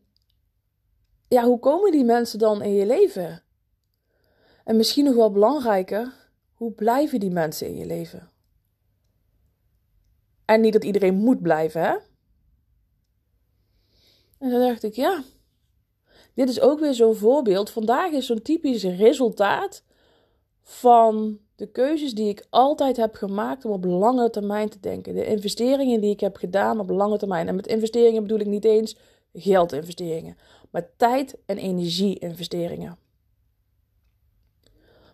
ja, 1.28 1.44
hoe 1.44 1.58
komen 1.58 1.92
die 1.92 2.04
mensen 2.04 2.38
dan 2.38 2.62
in 2.62 2.72
je 2.72 2.86
leven? 2.86 3.42
En 4.66 4.76
misschien 4.76 5.04
nog 5.04 5.14
wel 5.14 5.30
belangrijker, 5.30 6.12
hoe 6.54 6.72
blijven 6.72 7.20
die 7.20 7.30
mensen 7.30 7.66
in 7.66 7.76
je 7.76 7.86
leven? 7.86 8.30
En 10.44 10.60
niet 10.60 10.72
dat 10.72 10.84
iedereen 10.84 11.14
moet 11.14 11.42
blijven, 11.42 11.80
hè? 11.80 11.96
En 14.38 14.50
dan 14.50 14.60
dacht 14.60 14.82
ik, 14.82 14.94
ja, 14.94 15.22
dit 16.34 16.48
is 16.48 16.60
ook 16.60 16.80
weer 16.80 16.94
zo'n 16.94 17.14
voorbeeld. 17.14 17.70
Vandaag 17.70 18.10
is 18.10 18.26
zo'n 18.26 18.42
typisch 18.42 18.84
resultaat 18.84 19.82
van 20.62 21.38
de 21.54 21.70
keuzes 21.70 22.14
die 22.14 22.28
ik 22.28 22.46
altijd 22.50 22.96
heb 22.96 23.14
gemaakt 23.14 23.64
om 23.64 23.72
op 23.72 23.84
lange 23.84 24.30
termijn 24.30 24.68
te 24.68 24.80
denken. 24.80 25.14
De 25.14 25.26
investeringen 25.26 26.00
die 26.00 26.10
ik 26.10 26.20
heb 26.20 26.36
gedaan 26.36 26.80
op 26.80 26.90
lange 26.90 27.18
termijn. 27.18 27.48
En 27.48 27.54
met 27.54 27.66
investeringen 27.66 28.22
bedoel 28.22 28.40
ik 28.40 28.46
niet 28.46 28.64
eens 28.64 28.96
geldinvesteringen, 29.32 30.36
maar 30.70 30.96
tijd- 30.96 31.36
en 31.46 31.58
energie-investeringen. 31.58 33.05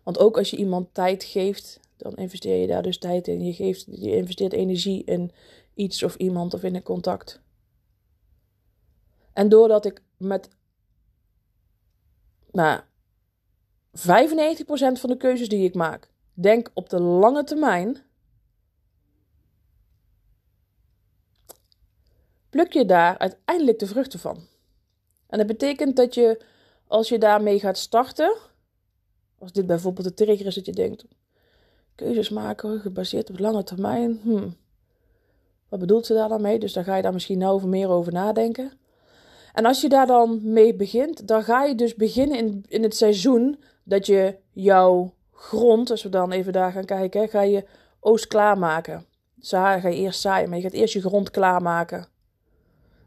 Want 0.03 0.19
ook 0.19 0.39
als 0.39 0.51
je 0.51 0.57
iemand 0.57 0.95
tijd 0.95 1.25
geeft, 1.25 1.81
dan 1.97 2.15
investeer 2.17 2.57
je 2.57 2.67
daar 2.67 2.83
dus 2.83 2.99
tijd 2.99 3.29
in. 3.29 3.45
Je, 3.45 3.53
geeft, 3.53 3.87
je 3.91 4.17
investeert 4.17 4.53
energie 4.53 5.05
in 5.05 5.31
iets 5.75 6.03
of 6.03 6.17
iemand 6.17 6.55
of 6.55 6.63
in 6.63 6.75
een 6.75 6.83
contact. 6.83 7.41
En 9.33 9.49
doordat 9.49 9.85
ik 9.85 10.03
met 10.17 10.49
nou, 12.51 12.81
95% 12.81 12.83
van 14.93 15.11
de 15.11 15.17
keuzes 15.17 15.49
die 15.49 15.65
ik 15.65 15.75
maak, 15.75 16.09
denk 16.33 16.71
op 16.75 16.89
de 16.89 17.01
lange 17.01 17.45
termijn, 17.45 18.03
pluk 22.51 22.73
je 22.73 22.85
daar 22.85 23.19
uiteindelijk 23.19 23.79
de 23.79 23.87
vruchten 23.87 24.19
van. 24.19 24.47
En 25.27 25.39
dat 25.39 25.47
betekent 25.47 25.97
dat 25.97 26.15
je, 26.15 26.45
als 26.87 27.09
je 27.09 27.19
daarmee 27.19 27.61
gaat 27.61 27.79
starten, 27.79 28.37
als 29.43 29.53
dit 29.53 29.67
bijvoorbeeld 29.67 30.07
de 30.07 30.15
trigger 30.15 30.47
is 30.47 30.55
dat 30.55 30.67
je 30.67 30.73
denkt, 30.73 31.05
keuzes 31.95 32.29
maken 32.29 32.81
gebaseerd 32.81 33.31
op 33.31 33.39
lange 33.39 33.65
termijn, 33.65 34.21
hmm, 34.23 34.57
wat 35.69 35.81
bedoelt 35.81 36.07
ze 36.07 36.15
daar 36.15 36.29
dan 36.29 36.43
mee? 36.43 36.59
Dus 36.59 36.73
daar 36.73 36.85
ga 36.85 36.97
je 36.97 37.03
daar 37.03 37.13
misschien 37.13 37.39
nou 37.39 37.53
over 37.53 37.69
meer 37.69 37.89
over 37.89 38.13
nadenken. 38.13 38.73
En 39.53 39.65
als 39.65 39.81
je 39.81 39.89
daar 39.89 40.07
dan 40.07 40.41
mee 40.53 40.75
begint, 40.75 41.29
dan 41.29 41.45
ga 41.45 41.65
je 41.65 41.75
dus 41.75 41.95
beginnen 41.95 42.39
in, 42.39 42.65
in 42.69 42.83
het 42.83 42.97
seizoen 42.97 43.59
dat 43.85 44.07
je 44.07 44.37
jouw 44.53 45.15
grond, 45.33 45.91
als 45.91 46.03
we 46.03 46.09
dan 46.09 46.33
even 46.33 46.53
daar 46.53 46.73
gaan 46.73 46.85
kijken, 46.85 47.29
ga 47.29 47.41
je 47.41 47.65
oost 48.01 48.27
klaarmaken. 48.27 49.07
Za 49.39 49.81
ga 49.81 49.89
je 49.89 49.97
eerst 49.97 50.21
zaaien, 50.21 50.49
maar 50.49 50.59
je 50.59 50.65
gaat 50.65 50.73
eerst 50.73 50.95
je 50.95 51.01
grond 51.01 51.31
klaarmaken. 51.31 52.07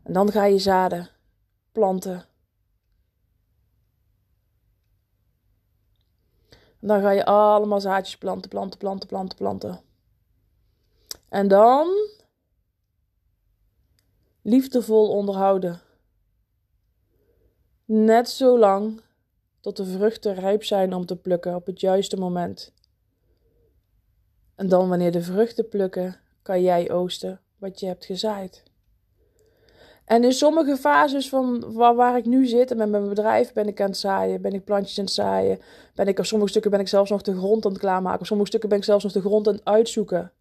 En 0.04 0.14
dan 0.14 0.32
ga 0.32 0.46
je 0.46 0.60
zaden 0.60 1.10
planten. 1.72 2.26
Dan 6.88 7.02
ga 7.02 7.12
je 7.12 7.26
allemaal 7.26 7.82
zaadjes 7.82 8.18
planten, 8.18 8.50
planten, 8.50 8.80
planten, 8.80 9.08
planten, 9.08 9.38
planten. 9.38 9.82
En 11.30 11.48
dan 11.48 11.88
liefdevol 14.42 15.10
onderhouden. 15.10 15.80
Net 17.86 18.30
zo 18.30 18.60
lang 18.60 19.02
tot 19.60 19.78
de 19.78 19.86
vruchten 19.86 20.34
rijp 20.34 20.64
zijn 20.64 20.94
om 20.94 21.06
te 21.06 21.16
plukken 21.16 21.56
op 21.56 21.66
het 21.66 21.80
juiste 21.80 22.18
moment. 22.18 22.74
En 24.56 24.70
dan 24.70 24.90
wanneer 24.90 25.12
de 25.12 25.22
vruchten 25.22 25.70
plukken, 25.70 26.20
kan 26.42 26.62
jij 26.62 26.92
oosten 26.92 27.42
wat 27.58 27.80
je 27.80 27.86
hebt 27.86 28.06
gezaaid. 28.06 28.64
En 30.06 30.24
in 30.24 30.34
sommige 30.34 30.78
fases 30.78 31.30
van 31.30 31.74
waar, 31.74 31.96
waar 31.96 32.18
ik 32.18 32.26
nu 32.26 32.46
zit 32.46 32.72
en 32.72 32.78
met 32.78 32.90
mijn 32.90 33.10
bedrijf 33.10 33.54
ben 33.54 33.68
ik 33.68 33.82
aan 33.82 33.88
het 33.88 33.98
zaaien, 33.98 34.42
ben 34.42 34.54
ik 34.54 34.64
plantjes 34.64 35.00
aan 35.00 35.06
het 35.06 35.14
zaaien, 35.14 35.60
ben 35.96 36.08
ik 36.08 36.20
op 36.20 36.26
sommige 36.26 36.50
stukken 36.50 36.72
ben 36.72 36.80
ik 36.80 36.88
zelfs 36.88 37.10
nog 37.10 37.22
de 37.22 37.38
grond 37.38 37.66
aan 37.66 37.72
het 37.72 37.80
klaarmaken, 37.80 38.26
sommige 38.26 38.48
stukken 38.48 38.70
ben 38.70 38.78
ik 38.78 38.84
zelfs 38.84 39.04
nog 39.04 39.14
de 39.14 39.22
grond 39.22 39.48
aan 39.48 39.54
het 39.54 39.66
uitzoeken. 39.66 40.32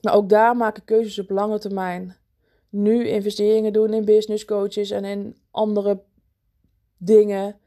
Maar 0.00 0.14
ook 0.14 0.28
daar 0.28 0.56
maak 0.56 0.76
ik 0.76 0.84
keuzes 0.84 1.18
op 1.18 1.30
lange 1.30 1.58
termijn. 1.58 2.16
Nu 2.68 3.08
investeringen 3.08 3.72
doen 3.72 3.92
in 3.92 4.04
business 4.04 4.44
coaches 4.44 4.90
en 4.90 5.04
in 5.04 5.36
andere 5.50 6.02
dingen 6.96 7.58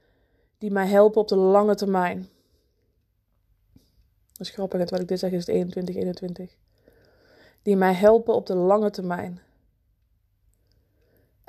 die 0.58 0.72
mij 0.72 0.88
helpen 0.88 1.22
op 1.22 1.28
de 1.28 1.36
lange 1.36 1.76
termijn. 1.76 2.30
Dat 4.32 4.48
is 4.48 4.50
grappig, 4.50 4.90
wat 4.90 5.00
ik 5.00 5.08
dit 5.08 5.20
zeg 5.20 5.32
is 5.32 5.40
het 5.40 5.56
21, 5.56 5.96
21. 5.96 6.56
Die 7.62 7.76
mij 7.76 7.94
helpen 7.94 8.34
op 8.34 8.46
de 8.46 8.56
lange 8.56 8.90
termijn. 8.90 9.40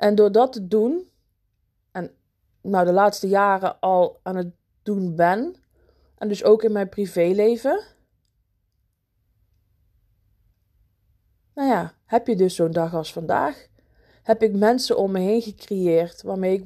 En 0.05 0.15
door 0.15 0.31
dat 0.31 0.53
te 0.53 0.67
doen, 0.67 1.09
en 1.91 2.11
nou 2.61 2.85
de 2.85 2.91
laatste 2.91 3.27
jaren 3.27 3.79
al 3.79 4.19
aan 4.23 4.35
het 4.35 4.53
doen 4.83 5.15
ben, 5.15 5.55
en 6.17 6.27
dus 6.27 6.43
ook 6.43 6.63
in 6.63 6.71
mijn 6.71 6.89
privéleven, 6.89 7.83
nou 11.53 11.69
ja, 11.69 11.93
heb 12.05 12.27
je 12.27 12.35
dus 12.35 12.55
zo'n 12.55 12.71
dag 12.71 12.93
als 12.93 13.13
vandaag, 13.13 13.67
heb 14.23 14.43
ik 14.43 14.55
mensen 14.55 14.97
om 14.97 15.11
me 15.11 15.19
heen 15.19 15.41
gecreëerd 15.41 16.21
waarmee 16.21 16.53
ik 16.53 16.65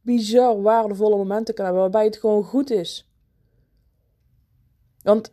bizar 0.00 0.62
waardevolle 0.62 1.16
momenten 1.16 1.54
kan 1.54 1.64
hebben, 1.64 1.82
waarbij 1.82 2.04
het 2.04 2.16
gewoon 2.16 2.44
goed 2.44 2.70
is. 2.70 3.10
Want 5.02 5.32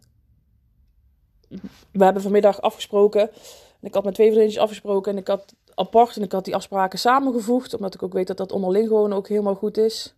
we 1.91 2.03
hebben 2.03 2.22
vanmiddag 2.22 2.62
afgesproken, 2.62 3.31
en 3.79 3.88
ik 3.88 3.93
had 3.93 4.03
met 4.03 4.13
twee 4.13 4.31
vriendjes 4.31 4.62
afgesproken 4.62 5.12
en 5.12 5.17
ik 5.17 5.27
had 5.27 5.55
apart. 5.79 6.15
En 6.15 6.24
ik 6.24 6.31
had 6.31 6.45
die 6.45 6.55
afspraken 6.55 7.00
samengevoegd, 7.00 7.74
omdat 7.74 7.93
ik 7.93 8.03
ook 8.03 8.13
weet 8.13 8.27
dat 8.27 8.38
dat 8.38 8.51
onderling 8.51 8.88
gewoon 8.88 9.13
ook 9.13 9.27
helemaal 9.27 9.55
goed 9.55 9.77
is. 9.77 10.15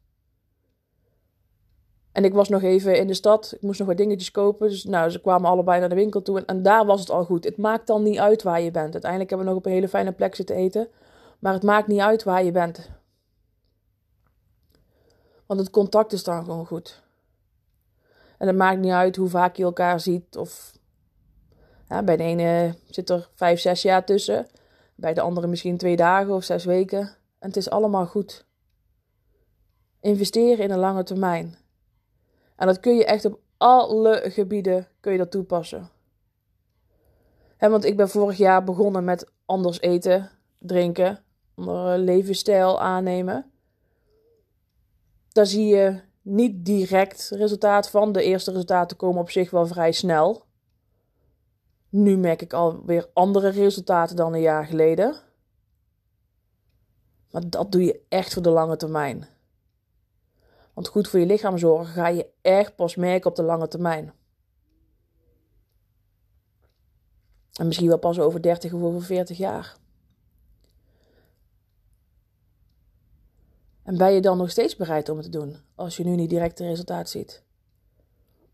En 2.12 2.24
ik 2.24 2.34
was 2.34 2.50
nog 2.50 2.62
even 2.62 2.98
in 2.98 3.08
de 3.08 3.14
stad. 3.14 3.52
Ik 3.56 3.62
moest 3.62 3.80
nog 3.80 3.88
wat 3.88 3.98
dingetjes 3.98 4.32
kopen. 4.32 4.70
Dus 4.70 4.84
nou, 4.84 5.10
ze 5.10 5.22
kwamen 5.22 5.50
allebei 5.50 5.80
naar 5.80 5.90
de 5.90 5.96
winkel 5.96 6.22
toe. 6.22 6.46
En, 6.46 6.64
daar 6.64 6.86
was 6.86 7.00
het 7.00 7.10
al 7.10 7.24
goed. 7.24 7.44
Het 7.44 7.58
maakt 7.58 7.88
dan 7.88 8.04
niet 8.04 8.20
uit 8.20 8.44
waar 8.44 8.62
je 8.62 8.72
bent. 8.72 8.92
Uiteindelijk 8.92 9.30
hebben 9.30 9.48
we 9.48 9.54
nog 9.54 9.64
op 9.64 9.66
een 9.66 9.76
hele 9.78 9.90
fijne 9.90 10.12
plek 10.12 10.36
zitten 10.36 10.56
eten. 10.56 10.88
Maar 11.40 11.54
het 11.54 11.64
maakt 11.64 11.88
niet 11.88 12.00
uit 12.00 12.24
waar 12.24 12.44
je 12.44 12.52
bent. 12.52 12.90
Want 15.46 15.60
het 15.60 15.70
contact 15.70 16.14
is 16.14 16.24
dan 16.24 16.44
gewoon 16.44 16.66
goed. 16.66 17.02
En 18.38 18.48
het 18.48 18.56
maakt 18.56 18.80
niet 18.80 18.92
uit 18.92 19.16
hoe 19.16 19.30
vaak 19.30 19.56
je 19.56 19.64
elkaar 19.64 20.00
ziet. 20.00 20.38
Of 20.38 20.72
bij 21.88 22.18
de 22.18 22.24
ene 22.24 22.76
zit 22.90 23.10
er 23.10 23.30
vijf, 23.36 23.60
zes 23.60 23.82
jaar 23.82 24.06
tussen. 24.06 24.48
Bij 25.02 25.14
de 25.14 25.22
andere 25.22 25.48
misschien 25.48 25.78
twee 25.78 25.96
dagen 25.96 26.34
of 26.34 26.44
zes 26.44 26.66
weken. 26.66 27.00
En 27.40 27.48
het 27.48 27.56
is 27.56 27.70
allemaal 27.70 28.06
goed. 28.06 28.46
Investeren 30.00 30.64
in 30.64 30.72
een 30.72 30.80
lange 30.80 31.04
termijn. 31.04 31.56
En 32.56 32.68
dat 32.68 32.80
kun 32.80 32.96
je 32.96 33.06
echt 33.06 33.26
op 33.26 33.40
alle 33.58 34.22
gebieden 34.24 34.88
kun 35.00 35.12
je 35.12 35.18
dat 35.18 35.32
toepassen. 35.32 35.90
want 37.58 37.86
ik 37.86 37.98
ben 37.98 38.10
vorig 38.10 38.38
jaar 38.38 38.64
begonnen 38.64 39.04
met 39.04 39.32
anders 39.46 39.82
eten, 39.82 40.30
drinken, 40.60 41.24
andere 41.56 41.98
levensstijl 41.98 42.82
aannemen. 42.82 43.52
Daar 45.32 45.46
zie 45.46 45.66
je 45.66 46.02
niet 46.22 46.66
direct 46.66 47.30
resultaat 47.30 47.90
van. 47.90 48.12
De 48.12 48.24
eerste 48.24 48.52
resultaten 48.52 48.98
komen 48.98 49.22
op 49.22 49.30
zich 49.30 49.52
wel 49.52 49.68
vrij 49.68 49.92
snel. 49.92 50.44
Nu 51.92 52.18
merk 52.18 52.42
ik 52.42 52.54
alweer 52.54 53.10
andere 53.14 53.50
resultaten 53.50 54.16
dan 54.16 54.34
een 54.34 54.42
jaar 54.42 54.66
geleden. 54.66 55.16
Maar 57.32 57.50
dat 57.50 57.72
doe 57.72 57.84
je 57.84 58.02
echt 58.10 58.34
voor 58.34 58.42
de 58.42 58.50
lange 58.50 58.76
termijn. 58.76 59.28
Want 60.74 60.88
goed 60.88 61.08
voor 61.08 61.20
je 61.20 61.26
lichaam 61.26 61.58
zorgen 61.58 61.94
ga 61.94 62.08
je 62.08 62.30
echt 62.42 62.76
pas 62.76 62.96
merken 62.96 63.30
op 63.30 63.36
de 63.36 63.44
lange 63.44 63.68
termijn. 63.68 64.14
En 67.54 67.68
misschien 67.68 67.88
wel 67.88 68.00
pas 68.00 68.20
over 68.20 68.42
30 68.42 68.74
of 68.74 68.82
over 68.82 69.02
40 69.02 69.38
jaar. 69.38 69.78
En 73.84 73.98
ben 73.98 74.14
je 74.14 74.22
dan 74.22 74.38
nog 74.38 74.50
steeds 74.50 74.76
bereid 74.76 75.10
om 75.10 75.18
het 75.18 75.32
te 75.32 75.38
doen 75.40 75.58
als 75.76 75.98
je 75.98 76.04
nu 76.04 76.16
niet 76.16 76.30
direct 76.30 76.58
het 76.58 76.68
resultaat 76.68 77.10
ziet? 77.10 77.44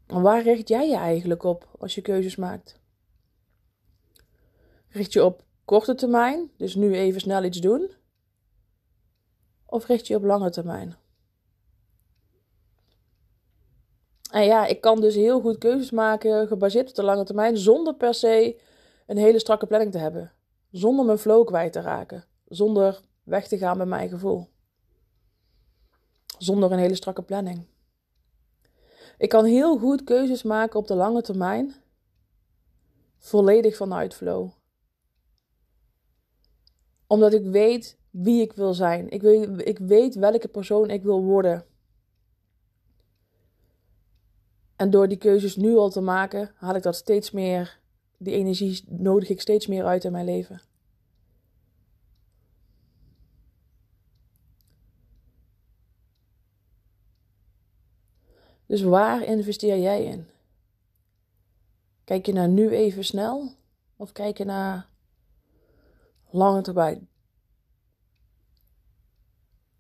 En 0.06 0.22
waar 0.22 0.44
richt 0.44 0.68
jij 0.68 0.90
je 0.90 0.96
eigenlijk 0.96 1.44
op 1.44 1.68
als 1.80 1.96
je 1.96 2.02
keuzes 2.02 2.36
maakt? 2.36 2.80
Richt 4.90 5.14
je 5.14 5.26
op 5.26 5.44
korte 5.66 5.96
termijn, 5.96 6.52
dus 6.58 6.76
nu 6.76 6.94
even 6.94 7.22
snel 7.22 7.44
iets 7.44 7.60
doen? 7.60 7.92
Of 9.66 9.86
richt 9.86 10.08
je 10.08 10.16
op 10.16 10.24
lange 10.24 10.50
termijn? 10.50 10.96
En 14.32 14.44
ja, 14.44 14.66
ik 14.66 14.82
kan 14.82 15.02
dus 15.02 15.16
heel 15.16 15.42
goed 15.42 15.58
keuzes 15.58 15.92
maken 15.92 16.48
gebaseerd 16.48 16.90
op 16.90 16.96
de 16.96 17.04
lange 17.04 17.24
termijn, 17.24 17.58
zonder 17.58 17.96
per 17.96 18.14
se 18.14 18.62
een 19.06 19.18
hele 19.18 19.40
strakke 19.40 19.66
planning 19.66 19.92
te 19.92 19.98
hebben. 19.98 20.32
Zonder 20.72 21.06
mijn 21.06 21.18
flow 21.18 21.46
kwijt 21.46 21.74
te 21.74 21.82
raken. 21.82 22.26
Zonder 22.48 23.02
weg 23.24 23.48
te 23.48 23.58
gaan 23.58 23.78
met 23.78 23.88
mijn 23.88 24.10
gevoel. 24.10 24.48
Zonder 26.38 26.72
een 26.72 26.80
hele 26.80 26.96
strakke 26.96 27.22
planning. 27.22 27.66
Ik 29.18 29.30
kan 29.30 29.46
heel 29.46 29.78
goed 29.78 30.04
keuzes 30.04 30.44
maken 30.44 30.80
op 30.80 30.88
de 30.88 30.96
lange 30.96 31.22
termijn. 31.22 31.76
Volledig 33.18 33.76
vanuit 33.76 34.14
flow. 34.14 34.50
Omdat 37.08 37.34
ik 37.34 37.44
weet 37.44 37.98
wie 38.10 38.42
ik 38.42 38.54
wil 38.54 38.74
zijn. 38.74 39.10
Ik 39.10 39.22
weet, 39.22 39.68
ik 39.68 39.78
weet 39.78 40.16
welke 40.16 40.48
persoon 40.48 40.90
ik 40.90 41.04
wil 41.04 41.24
worden. 41.24 41.66
En 44.76 44.90
door 44.90 45.08
die 45.08 45.18
keuzes 45.18 45.56
nu 45.56 45.76
al 45.76 45.90
te 45.90 46.02
maken, 46.02 46.52
haal 46.56 46.76
ik 46.76 46.84
dat 46.84 46.96
steeds 46.96 47.32
meer. 47.32 47.80
Die 48.18 48.34
energie 48.34 48.84
nodig 48.88 49.30
ik 49.30 49.42
steeds 49.42 49.68
meer 49.68 49.86
uit 49.86 50.04
in 50.04 50.12
mijn 50.12 50.26
leven. 50.26 50.62
Dus 58.66 58.82
waar 58.82 59.24
investeer 59.24 59.80
jij 59.80 60.04
in? 60.04 60.28
Kijk 62.04 62.26
je 62.26 62.34
naar 62.34 62.50
nu 62.50 62.70
even 62.70 63.06
snel 63.06 63.52
of 63.96 64.12
kijk 64.12 64.38
je 64.38 64.46
naar 64.46 64.90
lange 66.38 66.62
termijn? 66.62 67.10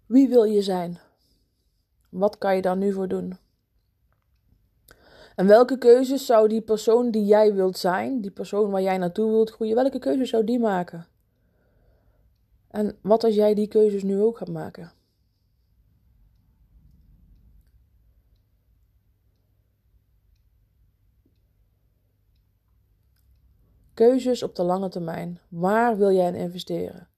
Wie 0.06 0.28
wil 0.28 0.44
je 0.44 0.62
zijn? 0.62 1.00
Wat 2.10 2.38
kan 2.38 2.56
je 2.56 2.62
daar 2.62 2.78
nu 2.78 2.94
voor 2.94 3.08
doen? 3.08 3.38
En 5.36 5.48
welke 5.48 5.78
keuzes 5.78 6.26
zou 6.26 6.48
die 6.48 6.62
persoon 6.62 7.12
die 7.12 7.26
jij 7.26 7.54
wilt 7.54 7.78
zijn, 7.78 8.22
die 8.22 8.32
persoon 8.32 8.72
waar 8.72 8.82
jij 8.82 8.98
naartoe 8.98 9.32
wilt 9.32 9.52
groeien, 9.52 9.76
welke 9.76 10.00
keuzes 10.00 10.30
zou 10.30 10.44
die 10.44 10.60
maken? 10.60 11.08
En 12.68 12.98
wat 13.02 13.24
als 13.24 13.36
jij 13.36 13.54
die 13.54 13.68
keuzes 13.68 14.04
nu 14.04 14.22
ook 14.22 14.38
gaat 14.38 14.50
maken? 14.50 14.92
Keuzes 23.98 24.44
op 24.44 24.56
de 24.56 24.64
lange 24.64 24.90
termijn. 24.90 25.40
Waar 25.50 25.98
wil 25.98 26.12
jij 26.12 26.28
in 26.28 26.36
investeren? 26.36 27.10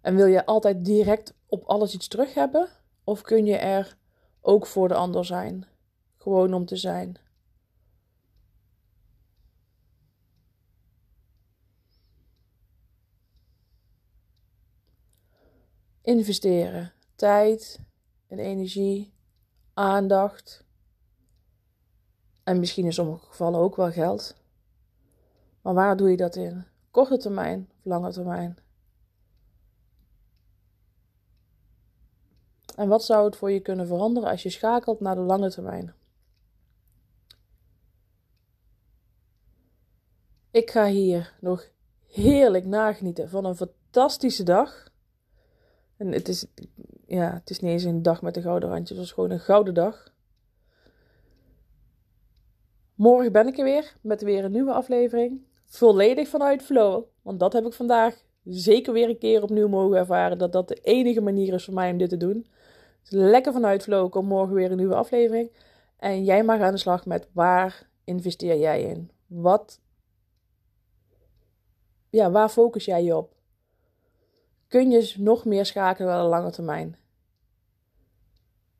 En 0.00 0.16
wil 0.16 0.26
je 0.26 0.46
altijd 0.46 0.84
direct 0.84 1.34
op 1.46 1.64
alles 1.64 1.94
iets 1.94 2.08
terug 2.08 2.34
hebben? 2.34 2.68
Of 3.04 3.22
kun 3.22 3.44
je 3.44 3.56
er 3.56 3.96
ook 4.40 4.66
voor 4.66 4.88
de 4.88 4.94
ander 4.94 5.24
zijn? 5.24 5.66
Gewoon 6.16 6.54
om 6.54 6.66
te 6.66 6.76
zijn. 6.76 7.16
Investeren. 16.02 16.92
Tijd 17.14 17.80
en 18.26 18.38
energie, 18.38 19.14
aandacht. 19.74 20.64
En 22.44 22.58
misschien 22.58 22.84
in 22.84 22.92
sommige 22.92 23.26
gevallen 23.26 23.60
ook 23.60 23.76
wel 23.76 23.90
geld. 23.92 24.36
Maar 25.62 25.74
waar 25.74 25.96
doe 25.96 26.10
je 26.10 26.16
dat 26.16 26.36
in? 26.36 26.64
Korte 26.90 27.16
termijn 27.16 27.68
of 27.76 27.84
lange 27.84 28.12
termijn? 28.12 28.58
En 32.76 32.88
wat 32.88 33.04
zou 33.04 33.24
het 33.24 33.36
voor 33.36 33.50
je 33.50 33.60
kunnen 33.60 33.86
veranderen 33.86 34.30
als 34.30 34.42
je 34.42 34.50
schakelt 34.50 35.00
naar 35.00 35.14
de 35.14 35.20
lange 35.20 35.50
termijn? 35.50 35.94
Ik 40.50 40.70
ga 40.70 40.86
hier 40.86 41.34
nog 41.40 41.68
heerlijk 42.06 42.64
nagenieten 42.64 43.28
van 43.28 43.44
een 43.44 43.56
fantastische 43.56 44.42
dag. 44.42 44.88
En 45.96 46.12
het 46.12 46.28
is, 46.28 46.46
ja, 47.06 47.34
het 47.34 47.50
is 47.50 47.60
niet 47.60 47.70
eens 47.70 47.84
een 47.84 48.02
dag 48.02 48.22
met 48.22 48.36
een 48.36 48.42
gouden 48.42 48.68
randje, 48.68 48.94
het 48.94 49.02
was 49.02 49.12
gewoon 49.12 49.30
een 49.30 49.40
gouden 49.40 49.74
dag. 49.74 50.12
Morgen 52.98 53.32
ben 53.32 53.46
ik 53.46 53.58
er 53.58 53.64
weer 53.64 53.96
met 54.00 54.22
weer 54.22 54.44
een 54.44 54.52
nieuwe 54.52 54.72
aflevering 54.72 55.46
volledig 55.64 56.28
vanuit 56.28 56.62
flow. 56.62 57.04
Want 57.22 57.40
dat 57.40 57.52
heb 57.52 57.66
ik 57.66 57.72
vandaag 57.72 58.22
zeker 58.44 58.92
weer 58.92 59.08
een 59.08 59.18
keer 59.18 59.42
opnieuw 59.42 59.68
mogen 59.68 59.96
ervaren. 59.96 60.38
Dat 60.38 60.52
dat 60.52 60.68
de 60.68 60.74
enige 60.74 61.20
manier 61.20 61.54
is 61.54 61.64
voor 61.64 61.74
mij 61.74 61.90
om 61.90 61.98
dit 61.98 62.08
te 62.08 62.16
doen. 62.16 62.46
Dus 63.02 63.10
lekker 63.10 63.52
vanuit 63.52 63.82
flow 63.82 64.10
komt 64.10 64.28
morgen 64.28 64.54
weer 64.54 64.70
een 64.70 64.76
nieuwe 64.76 64.94
aflevering. 64.94 65.52
En 65.96 66.24
jij 66.24 66.44
mag 66.44 66.60
aan 66.60 66.72
de 66.72 66.78
slag 66.78 67.06
met 67.06 67.28
waar 67.32 67.88
investeer 68.04 68.58
jij 68.58 68.82
in? 68.82 69.10
Wat, 69.26 69.80
ja, 72.10 72.30
waar 72.30 72.48
focus 72.48 72.84
jij 72.84 73.04
je 73.04 73.16
op? 73.16 73.34
Kun 74.68 74.90
je 74.90 75.14
nog 75.16 75.44
meer 75.44 75.66
schakelen 75.66 76.10
naar 76.10 76.22
de 76.22 76.28
lange 76.28 76.50
termijn? 76.50 76.96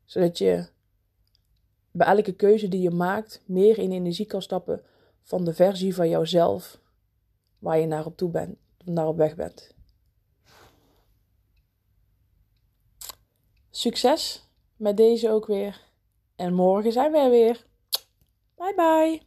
Zodat 0.04 0.38
je 0.38 0.68
bij 1.90 2.06
elke 2.06 2.32
keuze 2.32 2.68
die 2.68 2.80
je 2.80 2.90
maakt 2.90 3.42
meer 3.44 3.78
in 3.78 3.92
energie 3.92 4.26
kan 4.26 4.42
stappen 4.42 4.82
van 5.22 5.44
de 5.44 5.54
versie 5.54 5.94
van 5.94 6.08
jouzelf 6.08 6.80
waar 7.58 7.78
je 7.78 7.86
naar 7.86 8.06
op 8.06 8.16
toe 8.16 8.30
bent, 8.30 8.56
naar 8.84 9.06
op 9.06 9.16
weg 9.16 9.34
bent. 9.34 9.74
Succes 13.70 14.48
met 14.76 14.96
deze 14.96 15.30
ook 15.30 15.46
weer. 15.46 15.86
En 16.36 16.54
morgen 16.54 16.92
zijn 16.92 17.12
we 17.12 17.18
er 17.18 17.30
weer. 17.30 17.66
Bye 18.56 18.74
bye. 18.74 19.22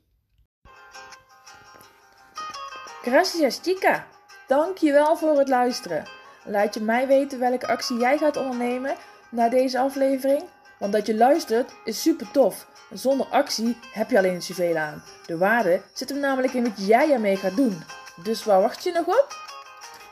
Gracias 3.02 3.60
chica. 3.60 4.08
Dankjewel 4.47 5.17
voor 5.17 5.38
het 5.38 5.47
luisteren. 5.47 6.06
Laat 6.45 6.74
je 6.74 6.80
mij 6.80 7.08
weten 7.08 7.39
welke 7.39 7.67
actie 7.67 7.97
jij 7.97 8.17
gaat 8.17 8.38
ondernemen 8.38 8.95
na 9.32 9.50
deze 9.50 9.80
aflevering. 9.80 10.43
Want 10.82 10.94
dat 10.94 11.06
je 11.06 11.15
luistert 11.15 11.72
is 11.84 12.02
super 12.02 12.32
tof. 12.32 12.67
Zonder 12.94 13.26
actie 13.26 13.78
heb 13.94 14.10
je 14.10 14.17
alleen 14.17 14.41
zoveel 14.41 14.78
aan. 14.78 15.04
De 15.26 15.38
waarde 15.38 15.82
zit 15.94 16.10
hem 16.10 16.20
namelijk 16.20 16.54
in 16.54 16.63
wat 16.63 16.88
jij 16.88 17.12
ermee 17.12 17.38
gaat 17.38 17.56
doen. 17.56 17.84
Dus 18.24 18.44
waar 18.44 18.62
wacht 18.62 18.84
je 18.84 18.91
nog 18.91 19.08
op? 19.08 19.28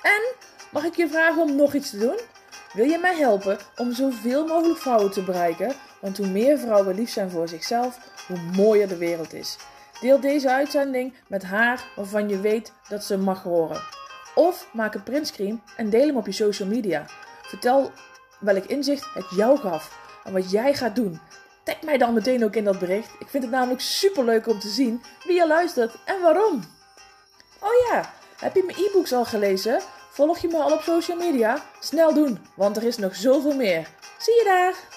En 0.01 0.21
mag 0.71 0.83
ik 0.83 0.95
je 0.95 1.07
vragen 1.07 1.41
om 1.41 1.55
nog 1.55 1.73
iets 1.73 1.89
te 1.89 1.97
doen? 1.97 2.19
Wil 2.73 2.85
je 2.85 2.97
mij 2.97 3.15
helpen 3.15 3.57
om 3.77 3.93
zoveel 3.93 4.45
mogelijk 4.47 4.79
vrouwen 4.79 5.11
te 5.11 5.23
bereiken? 5.23 5.75
Want 6.01 6.17
hoe 6.17 6.27
meer 6.27 6.57
vrouwen 6.59 6.95
lief 6.95 7.09
zijn 7.09 7.29
voor 7.29 7.47
zichzelf, 7.47 7.97
hoe 8.27 8.39
mooier 8.55 8.87
de 8.87 8.97
wereld 8.97 9.33
is. 9.33 9.57
Deel 10.01 10.19
deze 10.19 10.51
uitzending 10.51 11.13
met 11.27 11.43
haar 11.43 11.83
waarvan 11.95 12.29
je 12.29 12.39
weet 12.39 12.73
dat 12.89 13.03
ze 13.03 13.17
mag 13.17 13.43
horen. 13.43 13.81
Of 14.35 14.69
maak 14.73 14.93
een 14.93 15.03
printscreen 15.03 15.61
en 15.77 15.89
deel 15.89 16.07
hem 16.07 16.17
op 16.17 16.25
je 16.25 16.31
social 16.31 16.67
media. 16.67 17.05
Vertel 17.41 17.91
welk 18.39 18.65
inzicht 18.65 19.13
het 19.13 19.29
jou 19.29 19.57
gaf 19.57 20.07
en 20.23 20.33
wat 20.33 20.51
jij 20.51 20.73
gaat 20.73 20.95
doen. 20.95 21.19
Tag 21.63 21.81
mij 21.81 21.97
dan 21.97 22.13
meteen 22.13 22.43
ook 22.43 22.55
in 22.55 22.63
dat 22.63 22.79
bericht. 22.79 23.11
Ik 23.19 23.27
vind 23.27 23.43
het 23.43 23.51
namelijk 23.51 23.81
super 23.81 24.25
leuk 24.25 24.47
om 24.47 24.59
te 24.59 24.69
zien 24.69 25.01
wie 25.25 25.35
je 25.35 25.47
luistert 25.47 25.95
en 26.05 26.21
waarom. 26.21 26.63
Oh 27.59 27.87
ja, 27.89 28.13
heb 28.37 28.55
je 28.55 28.63
mijn 28.63 28.77
e-books 28.77 29.13
al 29.13 29.25
gelezen? 29.25 29.81
Volg 30.11 30.37
je 30.37 30.47
me 30.47 30.57
al 30.57 30.73
op 30.73 30.81
social 30.81 31.17
media? 31.17 31.63
Snel 31.79 32.13
doen, 32.13 32.39
want 32.55 32.77
er 32.77 32.83
is 32.83 32.97
nog 32.97 33.15
zoveel 33.15 33.55
meer. 33.55 33.87
Zie 34.17 34.33
je 34.33 34.43
daar! 34.43 34.88